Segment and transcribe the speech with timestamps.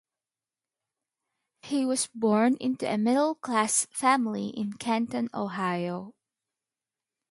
[1.61, 6.15] He was born into a middle-class family in Kenton, Ohio.